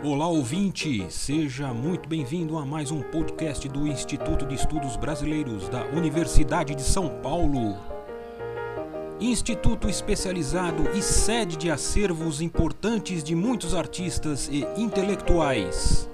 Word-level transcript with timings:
Olá 0.00 0.28
ouvinte, 0.28 1.10
seja 1.10 1.74
muito 1.74 2.08
bem-vindo 2.08 2.56
a 2.56 2.64
mais 2.64 2.92
um 2.92 3.02
podcast 3.02 3.68
do 3.68 3.84
Instituto 3.84 4.46
de 4.46 4.54
Estudos 4.54 4.96
Brasileiros 4.96 5.68
da 5.68 5.84
Universidade 5.86 6.72
de 6.76 6.82
São 6.82 7.20
Paulo. 7.20 7.76
Instituto 9.18 9.88
especializado 9.88 10.88
e 10.96 11.02
sede 11.02 11.56
de 11.56 11.68
acervos 11.68 12.40
importantes 12.40 13.24
de 13.24 13.34
muitos 13.34 13.74
artistas 13.74 14.48
e 14.48 14.64
intelectuais. 14.80 16.08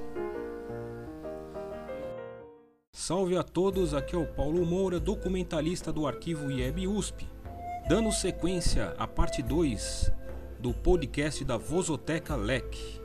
Salve 2.90 3.36
a 3.36 3.42
todos, 3.42 3.92
aqui 3.92 4.16
é 4.16 4.18
o 4.18 4.26
Paulo 4.26 4.64
Moura, 4.64 4.98
documentalista 4.98 5.92
do 5.92 6.06
arquivo 6.06 6.50
IEB 6.50 6.88
USP, 6.88 7.28
dando 7.86 8.10
sequência 8.10 8.94
à 8.96 9.06
parte 9.06 9.42
2 9.42 10.10
do 10.58 10.72
podcast 10.72 11.44
da 11.44 11.58
Vozoteca 11.58 12.34
LEC. 12.34 13.03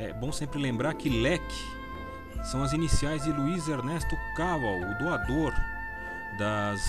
É 0.00 0.14
bom 0.14 0.32
sempre 0.32 0.58
lembrar 0.58 0.94
que 0.94 1.10
LEC 1.10 1.42
são 2.42 2.62
as 2.62 2.72
iniciais 2.72 3.24
de 3.24 3.30
Luiz 3.30 3.68
Ernesto 3.68 4.16
Caval, 4.34 4.80
o 4.80 4.98
doador 4.98 5.52
das 6.38 6.80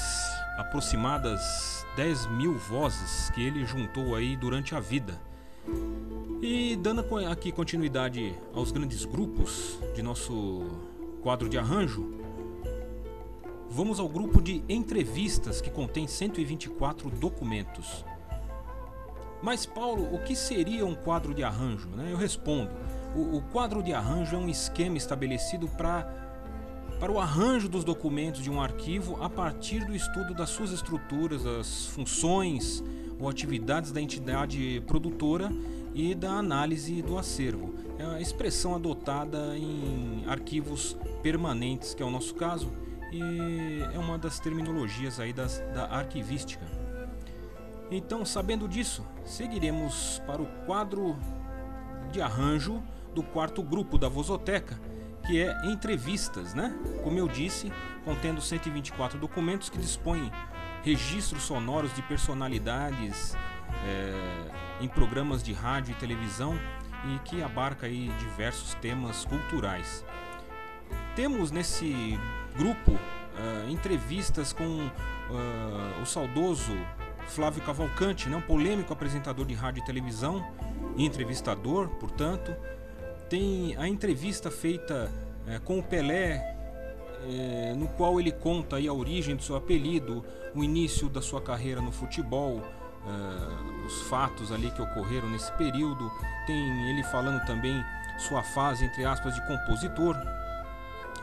aproximadas 0.57 1.85
10 1.97 2.27
mil 2.27 2.57
vozes 2.57 3.29
que 3.31 3.45
ele 3.45 3.65
juntou 3.65 4.15
aí 4.15 4.37
durante 4.37 4.73
a 4.75 4.79
vida. 4.79 5.19
E 6.41 6.77
dando 6.77 7.05
aqui 7.29 7.51
continuidade 7.51 8.33
aos 8.53 8.71
grandes 8.71 9.03
grupos 9.03 9.77
de 9.93 10.01
nosso 10.01 10.63
quadro 11.21 11.49
de 11.49 11.57
arranjo, 11.57 12.15
vamos 13.69 13.99
ao 13.99 14.07
grupo 14.07 14.41
de 14.41 14.63
entrevistas 14.69 15.59
que 15.59 15.69
contém 15.69 16.07
124 16.07 17.09
documentos. 17.09 18.05
Mas 19.43 19.65
Paulo, 19.65 20.15
o 20.15 20.19
que 20.23 20.33
seria 20.33 20.85
um 20.85 20.95
quadro 20.95 21.33
de 21.33 21.43
arranjo? 21.43 21.89
Né? 21.89 22.09
Eu 22.09 22.17
respondo. 22.17 22.71
O, 23.15 23.37
o 23.37 23.41
quadro 23.51 23.83
de 23.83 23.93
arranjo 23.93 24.35
é 24.35 24.39
um 24.39 24.49
esquema 24.49 24.97
estabelecido 24.97 25.67
para 25.67 26.21
para 26.99 27.11
o 27.11 27.19
arranjo 27.19 27.67
dos 27.67 27.83
documentos 27.83 28.43
de 28.43 28.51
um 28.51 28.61
arquivo 28.61 29.17
a 29.23 29.27
partir 29.27 29.83
do 29.83 29.95
estudo 29.95 30.35
das 30.35 30.51
suas 30.51 30.71
estruturas, 30.71 31.43
das 31.43 31.87
funções 31.87 32.83
ou 33.19 33.27
atividades 33.27 33.91
da 33.91 33.99
entidade 33.99 34.83
produtora 34.85 35.51
e 35.95 36.13
da 36.13 36.33
análise 36.33 37.01
do 37.01 37.17
acervo. 37.17 37.73
É 37.97 38.05
a 38.05 38.21
expressão 38.21 38.75
adotada 38.75 39.57
em 39.57 40.23
arquivos 40.27 40.95
permanentes, 41.23 41.95
que 41.95 42.03
é 42.03 42.05
o 42.05 42.11
nosso 42.11 42.35
caso, 42.35 42.71
e 43.11 43.81
é 43.93 43.97
uma 43.97 44.19
das 44.19 44.39
terminologias 44.39 45.19
aí 45.19 45.33
das, 45.33 45.59
da 45.73 45.85
arquivística. 45.85 46.65
Então, 47.89 48.23
sabendo 48.23 48.67
disso, 48.67 49.03
seguiremos 49.25 50.21
para 50.27 50.41
o 50.41 50.45
quadro 50.67 51.17
de 52.11 52.21
arranjo 52.21 52.81
do 53.13 53.23
quarto 53.23 53.61
grupo 53.61 53.97
da 53.97 54.07
Vozoteca, 54.07 54.79
que 55.25 55.41
é 55.41 55.65
entrevistas, 55.65 56.53
né? 56.53 56.73
Como 57.03 57.17
eu 57.17 57.27
disse, 57.27 57.71
contendo 58.03 58.41
124 58.41 59.19
documentos 59.19 59.69
que 59.69 59.77
dispõem 59.77 60.31
registros 60.83 61.43
sonoros 61.43 61.93
de 61.93 62.01
personalidades 62.01 63.35
é, 63.85 64.83
em 64.83 64.87
programas 64.87 65.43
de 65.43 65.53
rádio 65.53 65.91
e 65.91 65.95
televisão 65.95 66.57
e 67.05 67.19
que 67.19 67.41
abarca 67.41 67.87
aí 67.87 68.11
diversos 68.19 68.73
temas 68.75 69.25
culturais. 69.25 70.05
Temos 71.15 71.51
nesse 71.51 72.17
grupo 72.57 72.91
uh, 72.91 73.69
entrevistas 73.69 74.53
com 74.53 74.63
uh, 74.63 76.01
o 76.01 76.05
saudoso 76.05 76.77
Flávio 77.27 77.61
Cavalcante, 77.63 78.29
né, 78.29 78.35
um 78.35 78.41
polêmico 78.41 78.91
apresentador 78.91 79.45
de 79.45 79.53
rádio 79.53 79.81
e 79.81 79.85
televisão 79.85 80.45
e 80.97 81.05
entrevistador, 81.05 81.87
portanto, 81.99 82.53
tem 83.31 83.73
a 83.77 83.87
entrevista 83.87 84.51
feita 84.51 85.09
é, 85.47 85.57
com 85.57 85.79
o 85.79 85.83
Pelé, 85.83 86.53
é, 87.29 87.73
no 87.77 87.87
qual 87.87 88.19
ele 88.19 88.29
conta 88.29 88.75
a 88.75 88.93
origem 88.93 89.37
do 89.37 89.41
seu 89.41 89.55
apelido, 89.55 90.21
o 90.53 90.61
início 90.61 91.07
da 91.07 91.21
sua 91.21 91.41
carreira 91.41 91.79
no 91.79 91.93
futebol, 91.93 92.61
é, 92.61 93.85
os 93.87 94.01
fatos 94.09 94.51
ali 94.51 94.69
que 94.71 94.81
ocorreram 94.81 95.29
nesse 95.29 95.49
período. 95.53 96.11
Tem 96.45 96.89
ele 96.89 97.03
falando 97.05 97.41
também 97.45 97.81
sua 98.19 98.43
fase, 98.43 98.83
entre 98.83 99.05
aspas, 99.05 99.33
de 99.33 99.47
compositor. 99.47 100.17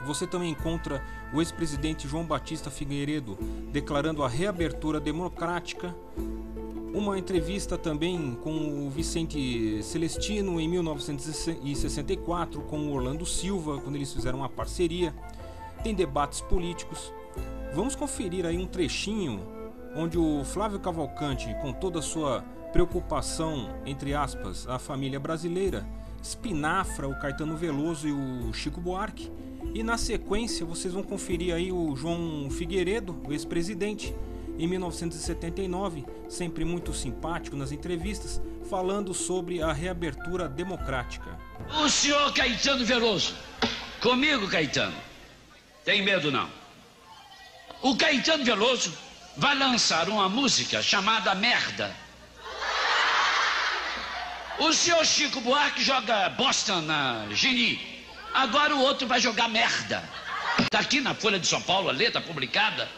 Você 0.06 0.26
também 0.26 0.52
encontra 0.52 1.04
o 1.30 1.42
ex-presidente 1.42 2.08
João 2.08 2.24
Batista 2.24 2.70
Figueiredo 2.70 3.36
declarando 3.70 4.24
a 4.24 4.28
reabertura 4.28 4.98
democrática 4.98 5.94
uma 6.98 7.18
entrevista 7.18 7.78
também 7.78 8.36
com 8.42 8.86
o 8.86 8.90
Vicente 8.90 9.82
Celestino 9.82 10.60
em 10.60 10.68
1964, 10.68 12.60
com 12.62 12.78
o 12.80 12.92
Orlando 12.92 13.24
Silva, 13.24 13.78
quando 13.78 13.94
eles 13.96 14.12
fizeram 14.12 14.40
uma 14.40 14.48
parceria. 14.48 15.14
Tem 15.82 15.94
debates 15.94 16.40
políticos. 16.40 17.12
Vamos 17.72 17.94
conferir 17.94 18.44
aí 18.44 18.58
um 18.58 18.66
trechinho 18.66 19.40
onde 19.94 20.18
o 20.18 20.44
Flávio 20.44 20.80
Cavalcante, 20.80 21.54
com 21.60 21.72
toda 21.72 22.00
a 22.00 22.02
sua 22.02 22.42
preocupação, 22.72 23.68
entre 23.86 24.12
aspas, 24.14 24.66
a 24.68 24.78
família 24.78 25.20
brasileira, 25.20 25.86
espinafra 26.22 27.08
o 27.08 27.18
Caetano 27.18 27.56
Veloso 27.56 28.08
e 28.08 28.12
o 28.12 28.52
Chico 28.52 28.80
Buarque. 28.80 29.30
E 29.72 29.82
na 29.82 29.96
sequência 29.96 30.66
vocês 30.66 30.92
vão 30.92 31.02
conferir 31.02 31.54
aí 31.54 31.70
o 31.70 31.94
João 31.94 32.48
Figueiredo, 32.50 33.16
o 33.26 33.32
ex-presidente, 33.32 34.14
em 34.58 34.66
1979, 34.66 36.04
sempre 36.28 36.64
muito 36.64 36.92
simpático 36.92 37.56
nas 37.56 37.70
entrevistas, 37.70 38.42
falando 38.68 39.14
sobre 39.14 39.62
a 39.62 39.72
reabertura 39.72 40.48
democrática. 40.48 41.38
O 41.80 41.88
senhor 41.88 42.32
Caetano 42.34 42.84
Veloso, 42.84 43.34
comigo, 44.00 44.48
Caetano, 44.48 44.96
tem 45.84 46.02
medo 46.02 46.32
não. 46.32 46.50
O 47.80 47.96
Caetano 47.96 48.44
Veloso 48.44 48.92
vai 49.36 49.56
lançar 49.56 50.08
uma 50.08 50.28
música 50.28 50.82
chamada 50.82 51.34
Merda. 51.36 51.94
O 54.58 54.72
senhor 54.72 55.06
Chico 55.06 55.40
Buarque 55.40 55.84
joga 55.84 56.30
Boston 56.30 56.80
na 56.80 57.26
Geni. 57.30 57.80
Agora 58.34 58.74
o 58.74 58.80
outro 58.80 59.06
vai 59.06 59.20
jogar 59.20 59.48
merda. 59.48 60.02
Está 60.58 60.80
aqui 60.80 61.00
na 61.00 61.14
Folha 61.14 61.38
de 61.38 61.46
São 61.46 61.62
Paulo, 61.62 61.88
a 61.88 61.92
letra 61.92 62.20
publicada. 62.20 62.88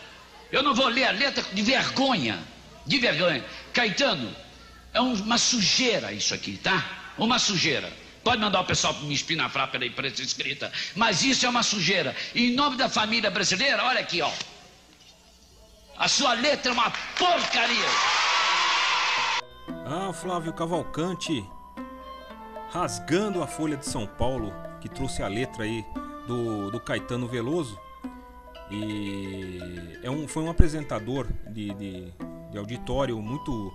Eu 0.53 0.63
não 0.63 0.75
vou 0.75 0.89
ler 0.89 1.05
a 1.05 1.11
letra 1.11 1.45
de 1.53 1.63
vergonha. 1.63 2.39
De 2.87 2.99
vergonha. 2.99 3.45
Caetano, 3.73 4.35
é 4.93 5.01
uma 5.01 5.39
sujeira 5.39 6.13
isso 6.13 6.35
aqui, 6.35 6.57
tá? 6.57 7.13
Uma 7.17 7.39
sujeira. 7.39 7.93
Pode 8.25 8.41
mandar 8.41 8.61
o 8.61 8.65
pessoal 8.65 8.95
me 9.01 9.15
espinafrar 9.15 9.71
pela 9.71 9.87
imprensa 9.87 10.23
escrita. 10.23 10.71
Mas 10.95 11.23
isso 11.23 11.47
é 11.47 11.49
uma 11.49 11.63
sujeira. 11.63 12.15
E 12.35 12.51
em 12.51 12.55
nome 12.55 12.77
da 12.77 12.89
família 12.89 13.31
brasileira, 13.31 13.83
olha 13.85 14.01
aqui, 14.01 14.21
ó. 14.21 14.31
A 15.97 16.09
sua 16.09 16.33
letra 16.35 16.71
é 16.71 16.75
uma 16.75 16.91
porcaria. 17.19 17.87
Ah, 19.87 20.13
Flávio 20.13 20.53
Cavalcante, 20.53 21.45
rasgando 22.71 23.43
a 23.43 23.47
Folha 23.47 23.77
de 23.77 23.87
São 23.87 24.07
Paulo, 24.07 24.53
que 24.81 24.89
trouxe 24.89 25.23
a 25.23 25.29
letra 25.29 25.65
aí 25.65 25.85
do, 26.27 26.71
do 26.71 26.81
Caetano 26.81 27.27
Veloso. 27.29 27.79
E 28.71 29.99
é 30.03 30.11
um, 30.11 30.29
foi 30.29 30.43
um 30.43 30.51
apresentador 30.51 31.27
de, 31.49 31.75
de, 31.75 32.13
de 32.51 32.59
auditório 32.59 33.21
muito 33.21 33.75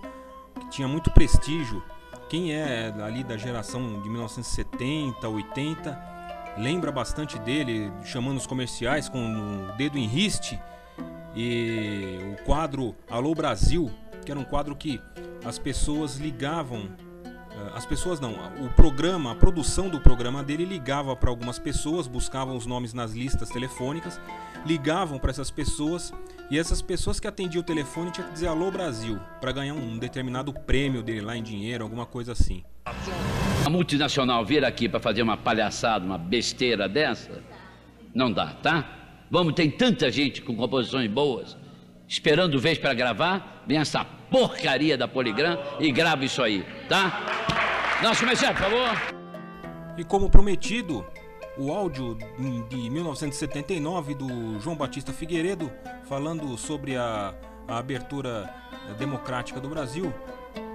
que 0.60 0.70
tinha 0.70 0.88
muito 0.88 1.10
prestígio. 1.10 1.82
Quem 2.28 2.52
é 2.52 2.92
ali 3.02 3.22
da 3.22 3.36
geração 3.36 4.00
de 4.00 4.08
1970, 4.08 5.28
80, 5.28 6.54
lembra 6.58 6.90
bastante 6.90 7.38
dele, 7.38 7.92
chamando 8.04 8.38
os 8.38 8.46
comerciais 8.46 9.08
com 9.08 9.18
o 9.18 9.76
dedo 9.76 9.98
em 9.98 10.06
riste. 10.06 10.58
E 11.34 12.18
o 12.32 12.44
quadro 12.44 12.96
Alô 13.10 13.34
Brasil, 13.34 13.90
que 14.24 14.30
era 14.30 14.40
um 14.40 14.44
quadro 14.44 14.74
que 14.74 15.00
as 15.44 15.58
pessoas 15.58 16.16
ligavam 16.16 16.88
as 17.74 17.86
pessoas 17.86 18.20
não, 18.20 18.32
o 18.64 18.68
programa, 18.70 19.32
a 19.32 19.34
produção 19.34 19.88
do 19.88 20.00
programa 20.00 20.42
dele 20.42 20.64
ligava 20.64 21.14
para 21.16 21.30
algumas 21.30 21.58
pessoas, 21.58 22.06
buscavam 22.06 22.56
os 22.56 22.66
nomes 22.66 22.92
nas 22.92 23.12
listas 23.12 23.48
telefônicas 23.48 24.20
ligavam 24.66 25.18
para 25.18 25.30
essas 25.30 25.50
pessoas 25.50 26.12
e 26.50 26.58
essas 26.58 26.82
pessoas 26.82 27.18
que 27.20 27.26
atendiam 27.26 27.62
o 27.62 27.64
telefone 27.64 28.10
tinham 28.10 28.26
que 28.26 28.34
dizer 28.34 28.48
alô 28.48 28.70
Brasil 28.70 29.18
para 29.40 29.52
ganhar 29.52 29.74
um 29.74 29.98
determinado 29.98 30.52
prêmio 30.52 31.02
dele 31.02 31.20
lá 31.20 31.36
em 31.36 31.42
dinheiro, 31.42 31.84
alguma 31.84 32.04
coisa 32.04 32.32
assim. 32.32 32.62
A 33.64 33.70
multinacional 33.70 34.44
vir 34.44 34.64
aqui 34.64 34.88
para 34.88 35.00
fazer 35.00 35.22
uma 35.22 35.36
palhaçada, 35.36 36.04
uma 36.04 36.18
besteira 36.18 36.88
dessa, 36.88 37.42
não 38.14 38.30
dá, 38.30 38.48
tá? 38.54 39.24
Vamos, 39.30 39.54
tem 39.54 39.70
tanta 39.70 40.10
gente 40.10 40.42
com 40.42 40.54
composições 40.54 41.10
boas, 41.10 41.56
esperando 42.06 42.58
vez 42.60 42.78
para 42.78 42.94
gravar, 42.94 43.64
vem 43.66 43.78
essa 43.78 44.04
porcaria 44.30 44.96
da 44.96 45.06
Poligram 45.08 45.58
e 45.78 45.90
grava 45.90 46.24
isso 46.24 46.42
aí, 46.42 46.64
tá? 46.88 47.12
Nosso 48.02 48.20
comercial, 48.20 48.52
por 48.52 48.62
favor. 48.62 49.16
E 49.96 50.04
como 50.04 50.28
prometido, 50.30 51.06
o 51.56 51.72
áudio 51.72 52.16
de 52.68 52.90
1979 52.90 54.14
do 54.14 54.60
João 54.60 54.76
Batista 54.76 55.12
Figueiredo 55.12 55.72
falando 56.06 56.56
sobre 56.58 56.96
a, 56.96 57.34
a 57.66 57.78
abertura 57.78 58.48
democrática 58.98 59.58
do 59.58 59.68
Brasil 59.68 60.12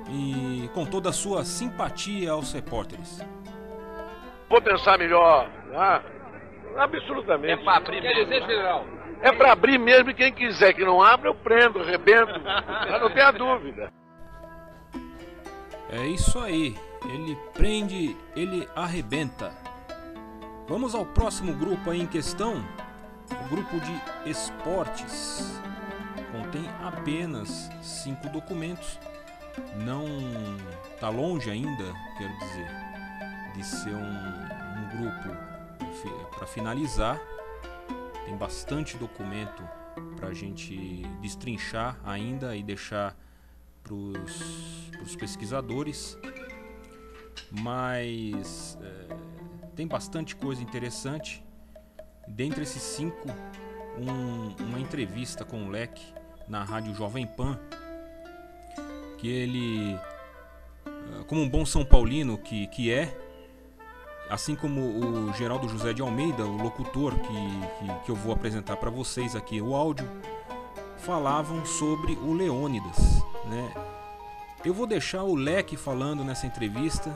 e 0.10 0.70
com 0.74 0.86
toda 0.86 1.10
a 1.10 1.14
sua 1.14 1.46
simpatia 1.46 2.32
aos 2.32 2.52
repórteres. 2.52 3.24
Vou 4.50 4.62
pensar 4.62 4.98
melhor. 4.98 5.50
Ah, 5.74 6.02
absolutamente. 6.78 7.62
É 7.62 7.64
para 7.64 7.78
abrir 7.78 8.02
Quer 8.02 8.24
dizer, 8.24 8.42
general? 8.42 8.86
É 9.22 9.32
para 9.32 9.52
abrir 9.52 9.78
mesmo 9.78 10.10
e 10.10 10.14
quem 10.14 10.34
quiser 10.34 10.74
que 10.74 10.84
não 10.84 11.02
abra, 11.02 11.30
eu 11.30 11.36
prendo, 11.36 11.80
arrebento. 11.80 12.32
não 13.00 13.14
tenha 13.14 13.32
dúvida. 13.32 13.92
É 15.90 16.08
isso 16.08 16.40
aí. 16.40 16.76
Ele 17.06 17.36
prende, 17.54 18.16
ele 18.36 18.68
arrebenta. 18.76 19.52
Vamos 20.68 20.96
ao 20.96 21.06
próximo 21.06 21.54
grupo 21.54 21.92
aí 21.92 22.02
em 22.02 22.08
questão. 22.08 22.64
O 23.46 23.50
grupo 23.50 23.80
de 23.80 24.30
esportes. 24.30 25.60
Contém 26.32 26.70
apenas 26.84 27.70
cinco 27.82 28.30
documentos. 28.30 29.00
Não 29.76 30.06
está 30.94 31.10
longe 31.10 31.50
ainda, 31.50 31.84
quero 32.18 32.38
dizer, 32.40 32.68
de 33.54 33.66
ser 33.66 33.94
um, 33.94 34.00
um 34.00 34.98
grupo 34.98 35.38
para 36.38 36.48
finalizar. 36.48 37.20
Tem 38.32 38.38
bastante 38.38 38.96
documento 38.96 39.62
para 40.16 40.30
a 40.30 40.34
gente 40.34 41.06
destrinchar 41.22 42.00
ainda 42.02 42.56
e 42.56 42.64
deixar 42.64 43.14
para 43.84 43.94
os 43.94 45.18
pesquisadores, 45.20 46.18
mas 47.52 48.78
é, 48.82 49.18
tem 49.76 49.86
bastante 49.86 50.34
coisa 50.34 50.64
interessante. 50.64 51.44
Dentre 52.26 52.64
esses 52.64 52.82
cinco, 52.82 53.28
um, 53.98 54.64
uma 54.64 54.80
entrevista 54.80 55.44
com 55.44 55.66
o 55.66 55.70
Leque 55.70 56.06
na 56.48 56.64
rádio 56.64 56.96
Jovem 56.96 57.28
Pan, 57.28 57.60
que 59.18 59.28
ele, 59.28 59.94
é, 60.86 61.24
como 61.28 61.42
um 61.42 61.50
bom 61.50 61.66
São 61.66 61.84
Paulino 61.84 62.38
que, 62.38 62.68
que 62.68 62.94
é, 62.94 63.14
assim 64.32 64.56
como 64.56 64.80
o 64.80 65.34
Geraldo 65.34 65.68
José 65.68 65.92
de 65.92 66.02
Almeida, 66.02 66.46
o 66.46 66.56
locutor 66.56 67.14
que, 67.14 67.28
que, 67.28 68.06
que 68.06 68.12
eu 68.12 68.16
vou 68.16 68.32
apresentar 68.32 68.78
para 68.78 68.90
vocês 68.90 69.36
aqui 69.36 69.62
o 69.62 69.76
áudio, 69.76 70.10
falavam 71.00 71.66
sobre 71.66 72.14
o 72.14 72.34
Leônidas. 72.34 72.98
Né? 73.46 73.74
Eu 74.64 74.74
vou 74.74 74.88
deixar 74.88 75.24
o 75.24 75.36
Leque 75.36 75.76
falando 75.76 76.24
nessa 76.24 76.48
entrevista 76.48 77.14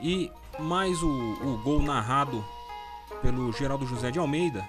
e 0.00 0.30
mais 0.60 1.02
o, 1.02 1.08
o 1.08 1.60
gol 1.64 1.82
narrado 1.82 2.44
pelo 3.20 3.52
Geraldo 3.52 3.84
José 3.84 4.12
de 4.12 4.20
Almeida, 4.20 4.64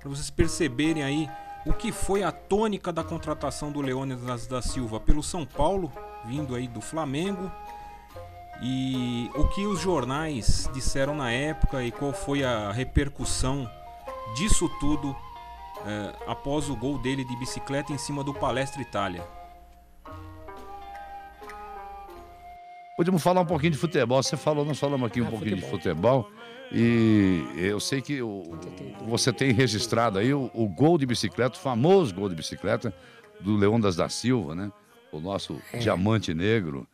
para 0.00 0.08
vocês 0.08 0.30
perceberem 0.30 1.02
aí 1.02 1.28
o 1.66 1.74
que 1.74 1.92
foi 1.92 2.22
a 2.22 2.32
tônica 2.32 2.90
da 2.90 3.04
contratação 3.04 3.70
do 3.70 3.82
Leônidas 3.82 4.46
da 4.46 4.62
Silva 4.62 4.98
pelo 4.98 5.22
São 5.22 5.44
Paulo, 5.44 5.92
vindo 6.24 6.54
aí 6.54 6.66
do 6.66 6.80
Flamengo, 6.80 7.52
e 8.60 9.30
o 9.34 9.48
que 9.48 9.66
os 9.66 9.80
jornais 9.80 10.68
disseram 10.72 11.14
na 11.14 11.30
época 11.30 11.82
e 11.82 11.90
qual 11.90 12.12
foi 12.12 12.44
a 12.44 12.70
repercussão 12.70 13.68
disso 14.36 14.68
tudo 14.80 15.16
é, 15.86 16.14
após 16.26 16.68
o 16.68 16.76
gol 16.76 16.98
dele 16.98 17.24
de 17.24 17.36
bicicleta 17.36 17.92
em 17.92 17.98
cima 17.98 18.22
do 18.22 18.32
Palestra 18.34 18.80
Itália. 18.80 19.22
Podemos 22.96 23.22
falar 23.22 23.40
um 23.40 23.46
pouquinho 23.46 23.72
de 23.72 23.78
futebol. 23.78 24.22
Você 24.22 24.36
falou, 24.36 24.64
nós 24.64 24.78
falamos 24.78 25.06
aqui 25.06 25.20
um 25.20 25.26
ah, 25.26 25.30
pouquinho 25.30 25.56
futebol. 25.60 25.78
de 25.78 25.82
futebol. 25.82 26.30
E 26.70 27.44
eu 27.56 27.80
sei 27.80 28.00
que 28.00 28.22
o, 28.22 28.56
você 29.06 29.32
tem 29.32 29.52
registrado 29.52 30.18
aí 30.18 30.32
o, 30.32 30.50
o, 30.54 30.68
gol 30.68 30.96
de 30.96 31.04
bicicleta, 31.04 31.56
o 31.56 31.60
famoso 31.60 32.14
gol 32.14 32.28
de 32.28 32.34
bicicleta 32.34 32.94
do 33.40 33.56
Leondas 33.56 33.96
da 33.96 34.08
Silva, 34.08 34.54
né? 34.54 34.72
O 35.10 35.20
nosso 35.20 35.60
é. 35.72 35.78
diamante 35.78 36.32
negro. 36.32 36.86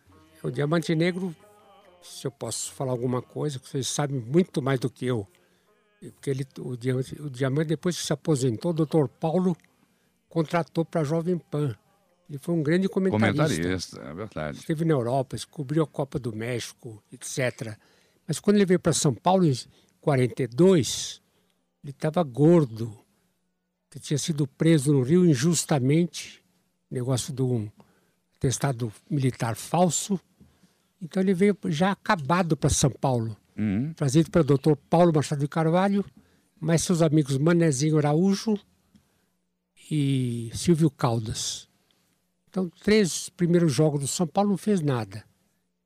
O 0.42 0.50
diamante 0.50 0.94
negro, 0.94 1.34
se 2.02 2.26
eu 2.26 2.30
posso 2.30 2.72
falar 2.72 2.92
alguma 2.92 3.22
coisa, 3.22 3.58
que 3.58 3.68
vocês 3.68 3.88
sabem 3.88 4.20
muito 4.20 4.62
mais 4.62 4.78
do 4.80 4.90
que 4.90 5.06
eu. 5.06 5.26
Porque 6.00 6.30
ele, 6.30 6.46
o, 6.60 6.76
diamante, 6.76 7.20
o 7.20 7.28
diamante, 7.28 7.68
depois 7.68 7.96
que 7.96 8.04
se 8.04 8.12
aposentou, 8.12 8.70
o 8.70 8.74
doutor 8.74 9.08
Paulo 9.08 9.56
contratou 10.28 10.84
para 10.84 11.00
a 11.00 11.04
Jovem 11.04 11.38
Pan. 11.38 11.76
Ele 12.28 12.38
foi 12.38 12.54
um 12.54 12.62
grande 12.62 12.88
comentarista. 12.88 13.42
Comentarista, 13.42 14.00
é 14.00 14.14
verdade. 14.14 14.58
Esteve 14.58 14.84
na 14.84 14.92
Europa, 14.92 15.36
cobriu 15.50 15.82
a 15.82 15.86
Copa 15.86 16.18
do 16.18 16.34
México, 16.34 17.02
etc. 17.10 17.76
Mas 18.26 18.38
quando 18.38 18.56
ele 18.56 18.66
veio 18.66 18.78
para 18.78 18.92
São 18.92 19.14
Paulo 19.14 19.46
em 19.46 19.54
42, 20.00 21.22
ele 21.82 21.90
estava 21.90 22.22
gordo. 22.22 22.96
Ele 23.90 24.04
tinha 24.04 24.18
sido 24.18 24.46
preso 24.46 24.92
no 24.92 25.02
Rio 25.02 25.24
injustamente, 25.24 26.44
negócio 26.90 27.32
de 27.32 27.42
um 27.42 27.70
testado 28.38 28.92
militar 29.10 29.56
falso. 29.56 30.20
Então 31.00 31.22
ele 31.22 31.34
veio 31.34 31.56
já 31.66 31.92
acabado 31.92 32.56
para 32.56 32.70
São 32.70 32.90
Paulo, 32.90 33.36
uhum. 33.56 33.92
trazido 33.94 34.30
pelo 34.30 34.44
doutor 34.44 34.76
Paulo 34.76 35.12
Machado 35.14 35.40
de 35.40 35.48
Carvalho, 35.48 36.04
mais 36.60 36.82
seus 36.82 37.02
amigos 37.02 37.38
Manezinho 37.38 37.98
Araújo 37.98 38.58
e 39.90 40.50
Silvio 40.54 40.90
Caldas. 40.90 41.68
Então, 42.48 42.70
três 42.82 43.28
primeiros 43.28 43.72
jogos 43.72 44.00
do 44.00 44.08
São 44.08 44.26
Paulo 44.26 44.50
não 44.50 44.56
fez 44.56 44.80
nada. 44.80 45.24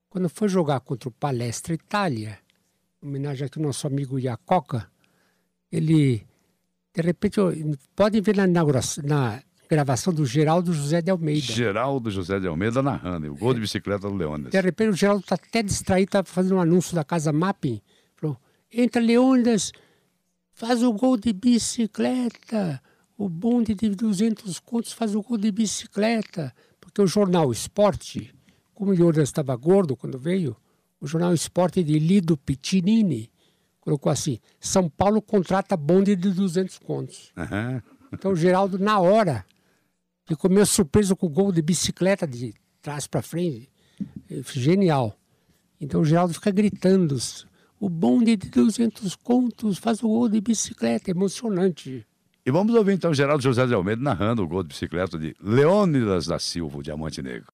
Quando 0.08 0.28
foi 0.28 0.48
jogar 0.48 0.80
contra 0.80 1.08
o 1.08 1.12
Palestra 1.12 1.74
Itália, 1.74 2.38
em 3.02 3.06
homenagem 3.08 3.46
aqui 3.46 3.58
ao 3.58 3.64
nosso 3.64 3.86
amigo 3.86 4.18
Iacoca, 4.18 4.90
ele, 5.70 6.26
de 6.94 7.02
repente, 7.02 7.40
podem 7.96 8.20
ver 8.20 8.36
na, 8.36 8.46
na 8.46 9.42
gravação 9.74 10.12
do 10.12 10.24
Geraldo 10.24 10.72
José 10.72 11.00
de 11.02 11.10
Almeida. 11.10 11.40
Geraldo 11.40 12.10
José 12.10 12.38
de 12.38 12.46
Almeida 12.46 12.82
narrando, 12.82 13.32
o 13.32 13.36
gol 13.36 13.54
de 13.54 13.60
bicicleta 13.60 14.08
do 14.08 14.14
Leônidas. 14.14 14.52
De 14.52 14.60
repente 14.60 14.90
o 14.90 14.96
Geraldo 14.96 15.22
está 15.22 15.34
até 15.34 15.62
distraído, 15.62 16.08
está 16.08 16.24
fazendo 16.24 16.56
um 16.56 16.60
anúncio 16.60 16.94
da 16.94 17.04
Casa 17.04 17.32
Mapping. 17.32 17.80
Falou, 18.16 18.36
entra 18.72 19.00
Leônidas, 19.00 19.72
faz 20.52 20.82
o 20.82 20.92
gol 20.92 21.16
de 21.16 21.32
bicicleta 21.32 22.80
o 23.22 23.28
bonde 23.28 23.74
de 23.74 23.88
200 23.90 24.58
contos 24.58 24.92
faz 24.92 25.14
o 25.14 25.22
gol 25.22 25.38
de 25.38 25.52
bicicleta. 25.52 26.52
Porque 26.80 27.00
o 27.00 27.06
jornal 27.06 27.52
Esporte, 27.52 28.34
como 28.74 28.90
o 28.90 28.96
Jordan 28.96 29.22
estava 29.22 29.54
gordo 29.54 29.96
quando 29.96 30.18
veio, 30.18 30.56
o 31.00 31.06
jornal 31.06 31.32
Esporte 31.32 31.84
de 31.84 31.98
Lido 31.98 32.36
Pitinini 32.36 33.30
colocou 33.80 34.10
assim: 34.10 34.40
São 34.58 34.88
Paulo 34.88 35.22
contrata 35.22 35.76
bonde 35.76 36.16
de 36.16 36.30
200 36.30 36.78
contos. 36.78 37.32
Uhum. 37.36 37.80
Então 38.12 38.32
o 38.32 38.36
Geraldo, 38.36 38.78
na 38.78 38.98
hora, 38.98 39.44
ficou 40.26 40.50
meio 40.50 40.66
surpreso 40.66 41.16
com 41.16 41.26
o 41.26 41.30
gol 41.30 41.52
de 41.52 41.62
bicicleta 41.62 42.26
de 42.26 42.54
trás 42.80 43.06
para 43.06 43.22
frente. 43.22 43.70
Genial. 44.52 45.16
Então 45.80 46.00
o 46.00 46.04
Geraldo 46.04 46.34
fica 46.34 46.50
gritando: 46.50 47.16
o 47.80 47.88
bonde 47.88 48.36
de 48.36 48.48
200 48.48 49.16
contos 49.16 49.78
faz 49.78 50.02
o 50.02 50.08
gol 50.08 50.28
de 50.28 50.40
bicicleta. 50.40 51.10
Emocionante. 51.10 52.06
E 52.44 52.50
vamos 52.50 52.74
ouvir 52.74 52.94
então 52.94 53.14
Geraldo 53.14 53.42
José 53.42 53.66
de 53.66 53.74
Almeida 53.74 54.02
narrando 54.02 54.42
o 54.42 54.48
gol 54.48 54.62
de 54.62 54.70
bicicleta 54.70 55.16
de 55.16 55.34
Leônidas 55.40 56.26
da 56.26 56.38
Silva, 56.40 56.78
o 56.78 56.82
Diamante 56.82 57.22
Negro. 57.22 57.52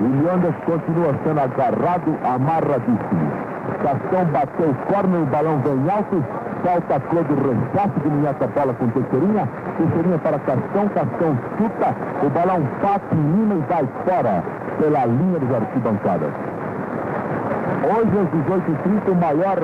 O 0.00 0.04
Leônidas 0.04 0.56
continua 0.64 1.12
sendo 1.22 1.40
agarrado, 1.40 2.10
amarradíssimo. 2.24 3.44
Castão 3.82 4.32
bateu 4.32 4.74
corno, 4.86 5.22
o 5.22 5.26
balão 5.26 5.62
vem 5.62 5.90
alto, 5.90 6.16
salta 6.64 6.96
a 6.96 7.00
cor 7.00 7.24
do 7.24 7.34
rechaço 7.34 8.00
de 8.00 8.08
minhata 8.08 8.46
bola 8.48 8.72
com 8.74 8.88
Teixeirinha, 8.88 9.48
Teixeirinha 9.76 10.18
para 10.18 10.38
Castão, 10.38 10.88
Castão 10.88 11.38
chuta, 11.58 11.94
o 12.24 12.30
balão 12.30 12.62
Lima 13.12 13.54
e 13.54 13.64
vai 13.68 13.86
fora 14.04 14.42
pela 14.80 15.04
linha 15.04 15.38
dos 15.38 15.54
arquibancadas. 15.54 16.32
Hoje, 17.84 18.18
às 18.18 18.28
18h30, 18.32 19.12
o 19.12 19.14
maior 19.14 19.58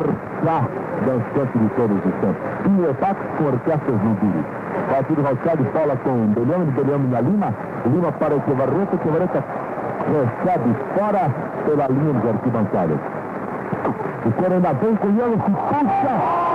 chá 0.44 0.68
dançante 1.06 1.58
de 1.58 1.68
todos 1.70 1.96
os 1.96 2.14
tempos. 2.20 2.42
Pinhetax 2.62 3.16
com 3.38 3.44
orquestras 3.44 4.02
no 4.02 4.14
Biri. 4.14 4.44
Partido 4.90 5.22
Roscado 5.22 5.64
fala 5.72 5.96
com 5.96 6.26
Belhame, 6.34 6.70
Belhame 6.72 7.08
na 7.08 7.20
Lima. 7.22 7.54
Lima 7.86 8.12
para 8.12 8.34
o 8.34 8.38
Echevarreta, 8.38 8.96
Echevarreta 8.96 9.44
recebe 10.10 10.76
fora 10.98 11.30
pela 11.64 11.86
linha 11.88 12.12
dos 12.12 12.28
arquibancadas. 12.28 12.98
O 14.26 14.32
Coro 14.32 14.54
ainda 14.54 14.72
vem 14.74 14.96
com 14.96 15.08
ele, 15.08 15.36
se 15.36 15.50
puxa, 15.50 16.49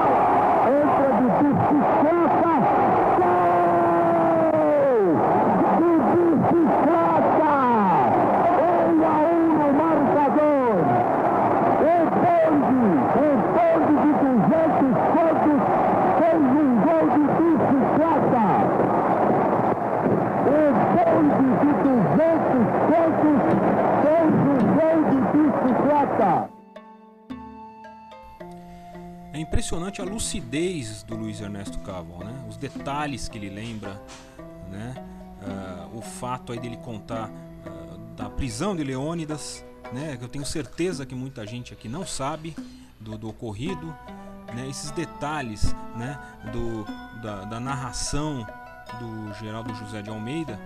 É 29.33 29.39
impressionante 29.39 30.01
a 30.01 30.05
lucidez 30.05 31.03
do 31.03 31.15
Luiz 31.15 31.41
Ernesto 31.41 31.77
Cavon, 31.79 32.23
né? 32.23 32.45
Os 32.47 32.55
detalhes 32.55 33.27
que 33.27 33.37
ele 33.37 33.49
lembra, 33.49 34.01
né? 34.71 34.93
Uh, 35.41 35.97
o 35.97 36.01
fato 36.01 36.53
aí 36.53 36.59
dele 36.59 36.77
contar 36.77 37.29
uh, 37.29 37.97
da 38.15 38.29
prisão 38.29 38.75
de 38.75 38.83
Leônidas, 38.83 39.63
né, 39.91 40.17
que 40.17 40.23
eu 40.23 40.29
tenho 40.29 40.45
certeza 40.45 41.05
que 41.05 41.13
muita 41.13 41.45
gente 41.45 41.73
aqui 41.73 41.87
não 41.87 42.05
sabe 42.05 42.55
do, 42.99 43.17
do 43.17 43.29
ocorrido, 43.29 43.95
né, 44.53 44.67
esses 44.69 44.89
detalhes 44.91 45.75
né, 45.95 46.17
do, 46.51 46.85
da, 47.21 47.45
da 47.45 47.59
narração 47.59 48.45
do 48.99 49.33
Geraldo 49.35 49.73
José 49.75 50.01
de 50.01 50.09
Almeida 50.09 50.59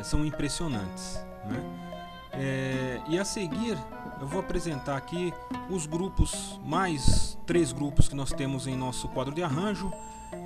é, 0.00 0.02
são 0.02 0.24
impressionantes. 0.24 1.22
Né? 1.44 1.62
É, 2.32 3.00
e 3.08 3.18
a 3.18 3.24
seguir 3.24 3.76
eu 4.20 4.26
vou 4.26 4.40
apresentar 4.40 4.96
aqui 4.96 5.32
os 5.70 5.86
grupos, 5.86 6.60
mais 6.64 7.38
três 7.46 7.72
grupos 7.72 8.08
que 8.08 8.14
nós 8.14 8.32
temos 8.32 8.66
em 8.66 8.76
nosso 8.76 9.08
quadro 9.08 9.34
de 9.34 9.42
arranjo. 9.42 9.90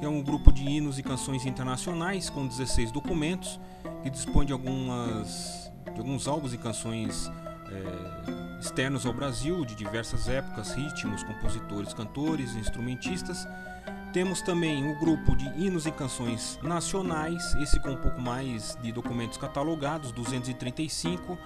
É 0.01 0.09
um 0.09 0.23
grupo 0.23 0.53
de 0.53 0.63
hinos 0.63 0.99
e 0.99 1.03
canções 1.03 1.45
internacionais 1.45 2.31
com 2.31 2.47
16 2.47 2.93
documentos, 2.93 3.61
que 4.03 4.11
dispõe 4.11 4.47
de, 4.47 4.53
algumas, 4.53 5.71
de 5.93 5.99
alguns 5.99 6.29
álbuns 6.29 6.55
e 6.55 6.59
canções 6.59 7.31
é, 7.71 8.61
externos 8.61 9.04
ao 9.06 9.12
Brasil, 9.12 9.64
de 9.64 9.75
diversas 9.75 10.28
épocas, 10.28 10.73
ritmos, 10.73 11.23
compositores, 11.23 11.92
cantores, 11.92 12.54
instrumentistas. 12.54 13.47
Temos 14.12 14.40
também 14.42 14.90
o 14.90 14.99
grupo 14.99 15.37
de 15.37 15.44
hinos 15.61 15.87
e 15.87 15.92
canções 15.92 16.59
nacionais, 16.62 17.54
esse 17.56 17.80
com 17.80 17.90
um 17.90 17.97
pouco 17.97 18.21
mais 18.21 18.78
de 18.80 18.92
documentos 18.92 19.37
catalogados, 19.37 20.12
235, 20.12 21.37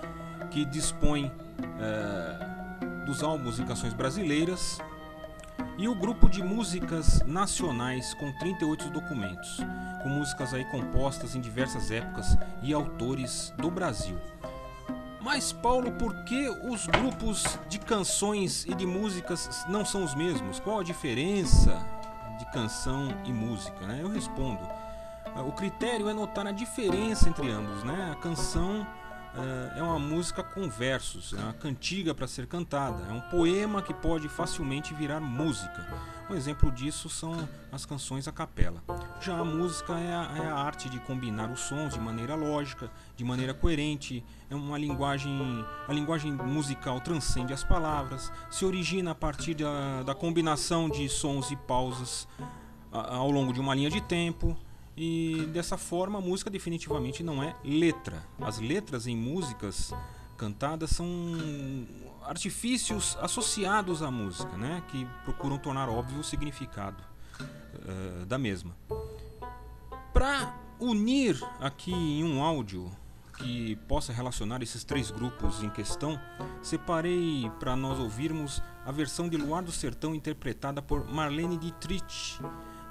que 0.51 0.65
dispõe 0.65 1.33
é, 1.81 3.05
dos 3.07 3.23
álbuns 3.23 3.59
e 3.59 3.65
canções 3.65 3.95
brasileiras, 3.95 4.79
e 5.79 5.89
o 5.89 5.95
grupo 5.95 6.29
de 6.29 6.43
músicas 6.43 7.23
nacionais 7.25 8.13
com 8.15 8.33
38 8.33 8.91
documentos, 8.91 9.59
com 10.03 10.09
músicas 10.09 10.53
aí 10.53 10.65
compostas 10.67 11.35
em 11.35 11.41
diversas 11.41 11.91
épocas 11.91 12.37
e 12.63 12.75
autores 12.75 13.55
do 13.57 13.71
Brasil. 13.71 14.19
Mas 15.29 15.53
Paulo, 15.53 15.93
por 15.93 16.25
que 16.25 16.49
os 16.49 16.87
grupos 16.87 17.59
de 17.69 17.79
canções 17.79 18.65
e 18.65 18.75
de 18.75 18.87
músicas 18.87 19.63
não 19.69 19.85
são 19.85 20.03
os 20.03 20.15
mesmos? 20.15 20.59
Qual 20.59 20.81
a 20.81 20.83
diferença 20.83 21.85
de 22.39 22.47
canção 22.47 23.15
e 23.27 23.31
música? 23.31 23.87
Né? 23.87 23.99
Eu 24.01 24.09
respondo. 24.09 24.67
O 25.47 25.53
critério 25.53 26.09
é 26.09 26.15
notar 26.15 26.47
a 26.47 26.51
diferença 26.51 27.29
entre 27.29 27.51
ambos, 27.51 27.85
né? 27.85 28.11
A 28.11 28.15
canção 28.23 28.87
é, 29.35 29.79
é 29.79 29.83
uma 29.83 29.99
música 29.99 30.43
com 30.43 30.69
versos, 30.69 31.33
é 31.35 31.41
uma 31.41 31.53
cantiga 31.53 32.15
para 32.15 32.27
ser 32.27 32.47
cantada, 32.47 33.05
é 33.09 33.13
um 33.13 33.21
poema 33.21 33.83
que 33.83 33.93
pode 33.93 34.29
facilmente 34.29 34.95
virar 34.95 35.21
música. 35.21 35.87
Um 36.31 36.35
exemplo 36.35 36.71
disso 36.71 37.09
são 37.09 37.49
as 37.73 37.87
canções 37.87 38.29
a 38.29 38.33
capela. 38.33 38.83
Já 39.19 39.39
a 39.39 39.45
música 39.45 39.99
é 39.99 40.15
a, 40.15 40.45
é 40.45 40.47
a, 40.47 40.55
arte 40.55 40.91
de 40.91 40.99
combinar 41.01 41.51
os 41.51 41.61
sons 41.61 41.95
de 41.95 42.01
maneira 42.01 42.35
lógica, 42.35 42.91
de 43.17 43.25
maneira 43.25 43.55
coerente. 43.55 44.23
É 44.51 44.55
uma 44.55 44.77
linguagem, 44.77 45.65
a 45.87 45.93
linguagem 45.93 46.33
musical 46.33 47.01
transcende 47.01 47.55
as 47.55 47.65
palavras, 47.65 48.31
se 48.51 48.65
origina 48.67 49.13
a 49.13 49.15
partir 49.15 49.55
da, 49.55 50.03
da 50.03 50.15
combinação 50.15 50.89
de 50.91 51.09
sons 51.09 51.51
e 51.51 51.57
pausas 51.57 52.29
ao 52.93 53.31
longo 53.31 53.53
de 53.53 53.61
uma 53.61 53.75
linha 53.75 53.91
de 53.91 54.01
tempo. 54.03 54.55
E 55.01 55.47
dessa 55.53 55.79
forma 55.79 56.19
a 56.19 56.21
música 56.21 56.51
definitivamente 56.51 57.23
não 57.23 57.41
é 57.41 57.55
letra. 57.63 58.27
As 58.41 58.59
letras 58.59 59.07
em 59.07 59.17
músicas 59.17 59.95
cantadas 60.37 60.91
são 60.91 61.07
artifícios 62.25 63.17
associados 63.21 64.03
à 64.03 64.11
música, 64.11 64.57
né? 64.57 64.83
que 64.89 65.07
procuram 65.23 65.57
tornar 65.57 65.89
óbvio 65.89 66.19
o 66.19 66.25
significado 66.25 67.01
uh, 67.41 68.27
da 68.27 68.37
mesma. 68.39 68.77
Para 70.13 70.53
unir 70.81 71.41
aqui 71.61 71.93
em 71.93 72.25
um 72.25 72.43
áudio 72.43 72.91
que 73.37 73.77
possa 73.87 74.13
relacionar 74.13 74.65
esses 74.65 74.83
três 74.83 75.13
grupos 75.13 75.63
em 75.63 75.71
questão, 75.71 76.21
separei 76.61 77.49
para 77.61 77.77
nós 77.77 78.01
ouvirmos 78.01 78.61
a 78.85 78.91
versão 78.91 79.29
de 79.29 79.37
Luar 79.37 79.63
do 79.63 79.71
Sertão 79.71 80.13
interpretada 80.13 80.83
por 80.83 81.09
Marlene 81.09 81.57
Dietrich 81.57 82.41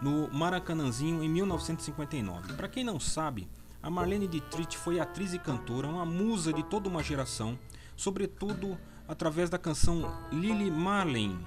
no 0.01 0.29
Maracanãzinho 0.31 1.23
em 1.23 1.29
1959. 1.29 2.53
Para 2.53 2.67
quem 2.67 2.83
não 2.83 2.99
sabe, 2.99 3.47
a 3.81 3.89
Marlene 3.89 4.27
Dietrich 4.27 4.77
foi 4.77 4.99
atriz 4.99 5.33
e 5.33 5.39
cantora, 5.39 5.87
uma 5.87 6.05
musa 6.05 6.51
de 6.51 6.63
toda 6.63 6.89
uma 6.89 7.03
geração, 7.03 7.57
sobretudo 7.95 8.77
através 9.07 9.49
da 9.49 9.57
canção 9.57 10.11
Lily 10.31 10.69
Marlene, 10.69 11.39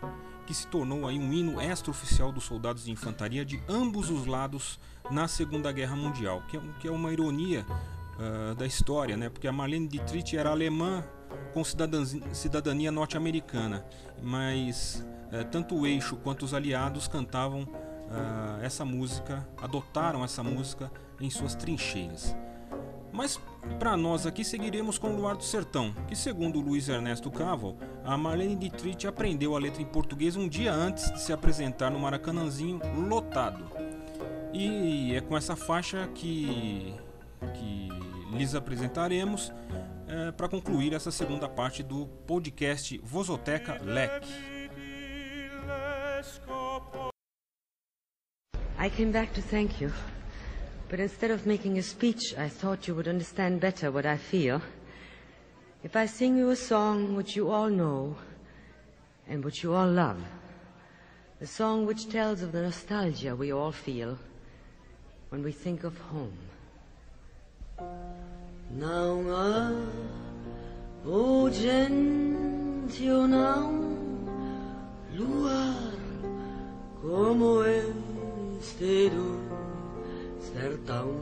que 0.46 0.54
se 0.54 0.66
tornou 0.66 1.06
aí 1.06 1.18
um 1.18 1.32
hino 1.32 1.60
extraoficial 1.60 2.32
dos 2.32 2.44
soldados 2.44 2.84
de 2.84 2.90
infantaria 2.90 3.44
de 3.44 3.62
ambos 3.68 4.10
os 4.10 4.26
lados 4.26 4.80
na 5.10 5.28
Segunda 5.28 5.70
Guerra 5.70 5.94
Mundial, 5.94 6.42
que 6.48 6.56
é, 6.56 6.60
é 6.88 6.90
uma 6.90 7.12
ironia 7.12 7.64
uh, 7.68 8.54
da 8.54 8.66
história, 8.66 9.16
né? 9.16 9.28
porque 9.28 9.46
a 9.46 9.52
Marlene 9.52 9.86
Dietrich 9.86 10.36
era 10.36 10.50
alemã 10.50 11.04
com 11.52 11.62
cidadania 12.32 12.90
norte-americana, 12.90 13.84
mas 14.22 15.04
uh, 15.32 15.44
tanto 15.50 15.76
o 15.76 15.86
eixo 15.86 16.16
quanto 16.16 16.44
os 16.44 16.54
aliados 16.54 17.06
cantavam 17.06 17.68
uh, 18.10 18.62
essa 18.62 18.84
música, 18.84 19.46
adotaram 19.60 20.24
essa 20.24 20.42
música 20.42 20.90
em 21.20 21.30
suas 21.30 21.54
trincheiras. 21.54 22.34
Mas 23.12 23.40
para 23.78 23.96
nós 23.96 24.26
aqui 24.26 24.44
seguiremos 24.44 24.98
com 24.98 25.08
o 25.08 25.16
Luar 25.16 25.36
do 25.36 25.42
Sertão, 25.42 25.92
que 26.06 26.14
segundo 26.14 26.60
Luiz 26.60 26.88
Ernesto 26.88 27.30
Caval, 27.30 27.76
a 28.04 28.16
Marlene 28.16 28.56
Dietrich 28.56 29.06
aprendeu 29.06 29.56
a 29.56 29.58
letra 29.58 29.82
em 29.82 29.86
português 29.86 30.36
um 30.36 30.48
dia 30.48 30.72
antes 30.72 31.10
de 31.12 31.20
se 31.20 31.32
apresentar 31.32 31.90
no 31.90 31.98
Maracanãzinho 31.98 32.80
lotado. 33.08 33.64
E 34.52 35.14
é 35.14 35.20
com 35.20 35.36
essa 35.36 35.54
faixa 35.56 36.08
que, 36.14 36.94
que 37.54 37.88
lhes 38.32 38.54
apresentaremos 38.54 39.52
é, 40.08 40.32
para 40.32 40.48
concluir 40.48 40.92
essa 40.92 41.10
segunda 41.10 41.48
parte 41.48 41.82
do 41.82 42.06
podcast 42.26 42.98
Vozoteca 43.04 43.80
Leque. 43.82 44.50
I 48.80 48.88
came 48.88 49.12
back 49.12 49.34
to 49.34 49.42
thank 49.42 49.78
you. 49.78 49.92
But 50.88 51.00
instead 51.00 51.30
of 51.30 51.44
making 51.44 51.76
a 51.76 51.82
speech, 51.82 52.34
I 52.38 52.48
thought 52.48 52.88
you 52.88 52.94
would 52.94 53.08
understand 53.08 53.60
better 53.60 53.90
what 53.90 54.06
I 54.06 54.16
feel. 54.16 54.62
If 55.84 55.96
I 55.96 56.06
sing 56.06 56.38
you 56.38 56.48
a 56.48 56.56
song 56.56 57.14
which 57.14 57.36
you 57.36 57.50
all 57.50 57.68
know 57.68 58.16
and 59.28 59.44
which 59.44 59.62
you 59.62 59.74
all 59.74 59.86
love, 59.86 60.24
a 61.42 61.46
song 61.46 61.84
which 61.84 62.08
tells 62.08 62.40
of 62.40 62.52
the 62.52 62.62
nostalgia 62.62 63.36
we 63.36 63.52
all 63.52 63.70
feel 63.70 64.16
when 65.28 65.42
we 65.42 65.52
think 65.52 65.84
of 65.84 65.98
home. 65.98 66.38
Não 68.70 69.30
há 69.30 69.72
urgente 71.04 73.10
ou 73.10 73.28
não 73.28 73.90
luar 75.12 75.92
como 77.02 77.62
eu 77.62 78.09
do 79.10 79.40
sertão. 80.38 81.14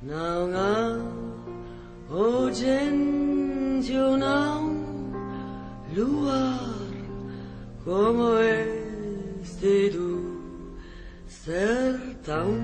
Não 0.00 0.50
há 0.54 1.34
não 4.16 4.70
luar 5.96 6.70
como 7.84 8.38
este 8.38 9.90
do 9.90 10.36
sertão. 11.28 12.54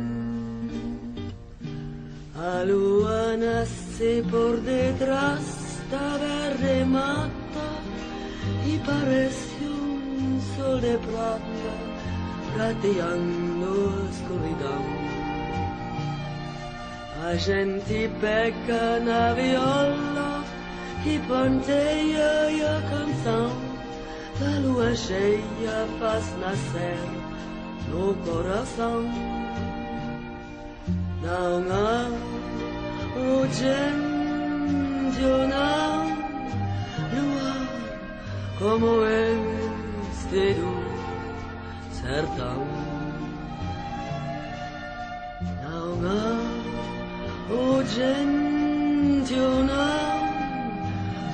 A 2.36 2.62
lua 2.62 3.36
nasce 3.36 4.24
por 4.30 4.56
detrás 4.60 5.82
da 5.90 6.16
verde 6.18 6.84
mata 6.84 7.30
e 8.66 8.78
parece 8.86 9.64
um 9.64 10.40
sol 10.56 10.80
de 10.80 10.96
prata 10.98 11.79
prateando 12.54 13.94
a 13.96 14.10
escuridão. 14.10 14.84
A 17.22 17.36
gente 17.36 18.10
peca 18.20 19.00
na 19.00 19.34
viola 19.34 20.44
e 21.04 21.18
ponteia 21.28 22.78
a 22.78 22.82
canção. 22.90 23.50
A 24.40 24.58
lua 24.60 24.94
cheia 24.94 25.86
faz 25.98 26.24
nascer 26.38 26.98
no 27.88 28.14
coração. 28.24 29.02
Não 31.22 31.62
há 31.70 32.30
ou 35.22 35.46
não 35.48 36.06
luar 37.12 37.68
como 38.58 39.04
este 39.04 40.54
do 40.54 40.79
sertão. 42.20 42.66
Não 45.62 45.88
há 46.06 46.36
urgente 47.52 49.34
ou 49.34 49.64
não 49.64 50.20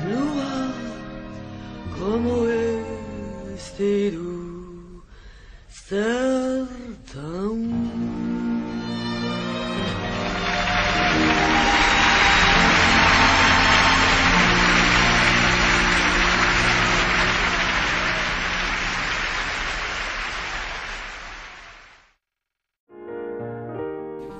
lua 0.06 0.54
como 1.98 2.30
este 3.54 4.10
do 4.12 5.02
sertão. 5.68 7.65